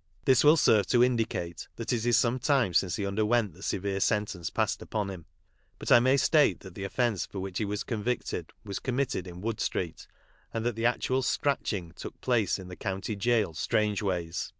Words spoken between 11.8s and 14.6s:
took place in the County Gaol, Strange ways.